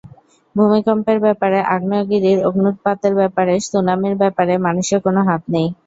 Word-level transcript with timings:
ভূমিকম্পের 0.55 1.17
ব্যাপারে, 1.25 1.59
আগ্নেয়গিরির 1.73 2.39
অগ্ন্যুৎপাতের 2.47 3.13
ব্যাপারে, 3.19 3.53
সুনামির 3.67 4.15
ব্যাপারে 4.21 4.53
মানুষের 4.65 4.99
কোনো 5.05 5.19
হাত 5.29 5.41
নেই। 5.53 5.67